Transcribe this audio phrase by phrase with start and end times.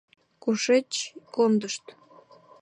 [0.43, 0.91] —Кушеч
[1.35, 1.83] кондышт?